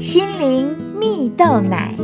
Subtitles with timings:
[0.00, 1.94] 心灵蜜豆奶。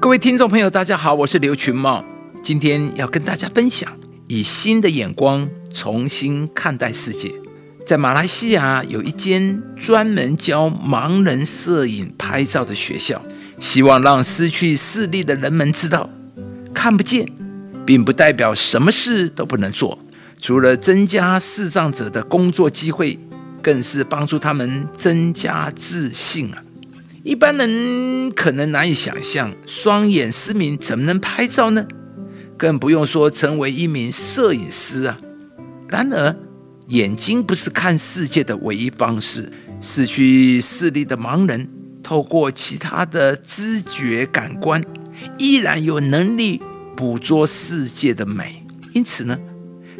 [0.00, 2.02] 各位听众朋友，大家好，我是刘群茂，
[2.42, 3.92] 今天要跟大家分享
[4.26, 7.30] 以新的眼光重新看待世界。
[7.84, 13.22] 在马来西亚有一间专门教盲人摄影拍照的学校，
[13.60, 16.08] 希望让失去视力的人们知道，
[16.72, 17.30] 看不见
[17.84, 19.98] 并不代表什么事都不能做。
[20.40, 23.18] 除了增加视障者的工作机会，
[23.62, 26.62] 更是帮助他们增加自信啊！
[27.24, 31.86] 一般人可能难以想象，双眼失明怎么能拍照呢？
[32.56, 35.18] 更不用说成为一名摄影师啊！
[35.88, 36.36] 然而，
[36.88, 39.52] 眼睛不是看世界的唯一方式。
[39.80, 41.68] 失去视力的盲人，
[42.02, 44.82] 透过其他的知觉感官，
[45.38, 46.60] 依然有能力
[46.96, 48.64] 捕捉世界的美。
[48.92, 49.38] 因此呢，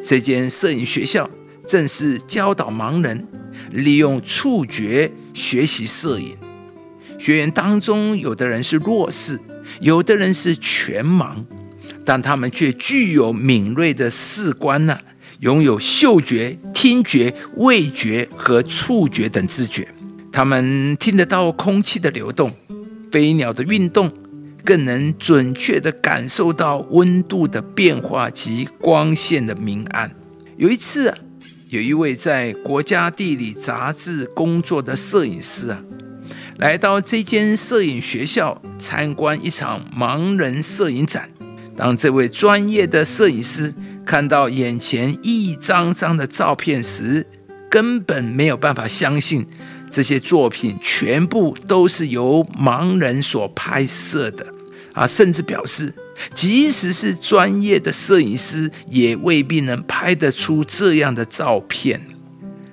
[0.04, 1.30] 这间摄影学校
[1.64, 3.24] 正是教导盲人
[3.70, 6.36] 利用触觉学习摄影。
[7.18, 9.38] 学员当中，有的人是弱视，
[9.80, 11.44] 有的人是全盲，
[12.04, 14.98] 但他们却具有敏锐的视官呢。
[15.40, 19.86] 拥有嗅觉、听觉、味觉和触觉等知觉，
[20.32, 22.52] 他们听得到空气的流动、
[23.12, 24.12] 飞鸟的运动，
[24.64, 30.10] 更能准确地感受到温度的变化及光线的明暗。
[30.56, 31.14] 有一次，
[31.68, 35.82] 有一位在国家地理杂志工作的摄影师啊，
[36.56, 41.30] 来到这间摄影学校参观一场盲人摄影展。
[41.76, 43.74] 当这位专业的摄影师。
[44.06, 47.26] 看到眼前一张张的照片时，
[47.68, 49.46] 根本没有办法相信
[49.90, 54.46] 这些作品全部都是由盲人所拍摄的
[54.94, 55.06] 啊！
[55.06, 55.92] 甚至表示，
[56.34, 62.00] 即使是专业的摄影师，也未必能拍得出这样的照片。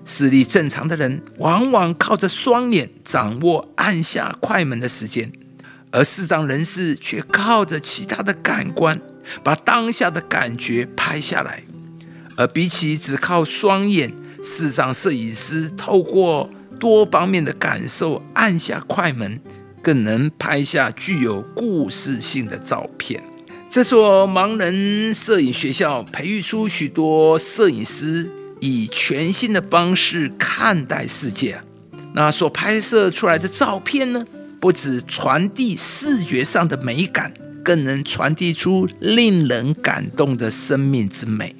[0.05, 5.31] 视力正常的人，往往靠着双眼掌握按下快门的时间，
[5.91, 9.01] 而视障人士却靠着其他的感官。
[9.43, 11.63] 把当下的感觉拍下来，
[12.38, 14.13] 而比起只靠双眼，
[14.44, 16.47] 视障摄影师透过
[16.79, 19.41] 多方面的感受按下快门，
[19.81, 23.23] 更能拍下具有故事性的照片。
[23.69, 28.31] 这所盲人摄影学校培育出许多摄影师，
[28.61, 31.59] 以全新的方式看待世界。
[32.13, 34.25] 那所拍摄出来的照片呢，
[34.59, 37.33] 不只传递视觉上的美感。
[37.65, 41.55] 更能传递出令人感动的生命之美。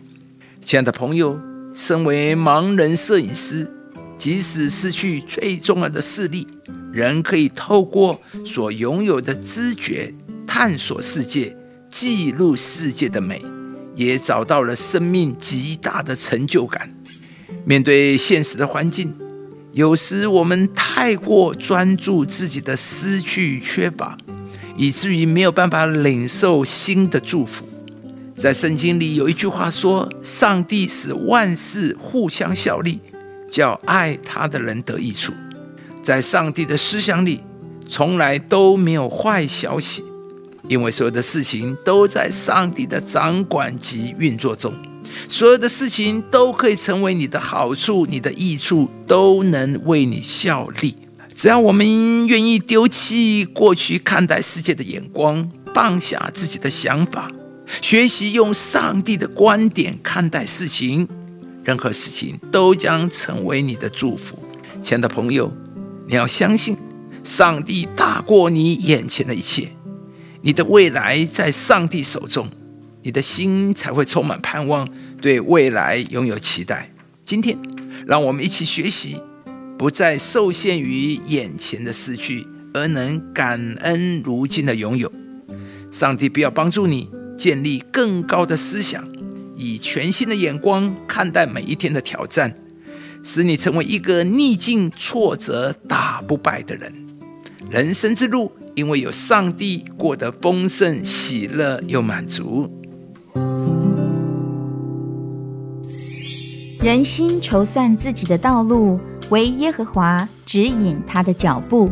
[0.62, 1.40] 亲爱的朋友，
[1.74, 3.68] 身为盲人摄影师，
[4.16, 6.48] 即使失去最重要的视力，
[6.94, 10.14] 仍可以透过所拥有的知觉
[10.46, 11.58] 探索世界、
[11.96, 13.42] 记录世界的美，
[13.96, 16.94] 也找到了生命极大的成就感。
[17.64, 19.16] 面对现实的环境，
[19.72, 24.18] 有时我们太过专注自己的失去与、缺乏。
[24.76, 27.66] 以至于没有办法领受新的祝福。
[28.38, 33.00] 在圣经里有一句话说：“上帝使万事互相效力，
[33.50, 35.32] 叫爱他的人得益处。”
[36.04, 37.40] 在上帝的思想里，
[37.88, 40.04] 从来都没有坏消息，
[40.68, 44.74] 因为所有的事情都在上帝的掌管及运作中，
[45.28, 50.96] 所有的事情都可以成为你的好处、你的益处，都能为你效力。
[51.36, 57.30] 只要我们愿意丢弃过去看待世界的眼光，放下自己的想法，
[57.82, 61.08] 学习用上帝的观点看待事情，
[61.64, 64.40] 任何事情都将成为你的祝福。
[64.82, 65.52] 亲爱的朋友，
[66.08, 66.78] 你要相信，
[67.24, 69.68] 上帝大过你眼前的一切，
[70.46, 72.48] 你的未来在上帝手中，
[73.02, 74.88] 你的心才会充满盼望，
[75.20, 76.88] 对未来拥有期待。
[77.26, 77.58] 今天，
[78.06, 79.20] 让我们一起学习。
[79.76, 82.46] 不再受限于眼前的失去，
[82.76, 85.12] 而能感恩如今的拥有。
[85.92, 89.04] 上帝必要帮助你建立更高的思想，
[89.56, 92.56] 以全新的眼光看待每一天的挑战，
[93.24, 96.94] 使你成为一个逆境挫折打不败的人。
[97.72, 102.70] 人生之路，因为有上帝，过得丰盛、喜乐又满足。
[106.82, 109.00] 人心筹算自己的道路。
[109.32, 111.90] 唯耶和华指引他的脚步。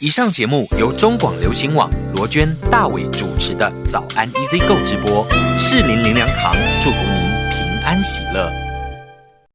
[0.00, 5.26] 以上节目由中广流行网罗娟、大伟主持的《早安 EZ 购》直播，
[5.58, 8.65] 适林林良堂祝福您平安喜乐。